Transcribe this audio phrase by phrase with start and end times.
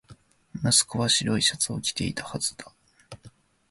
[0.63, 2.73] 息子は白いシャツを着ていたはずだ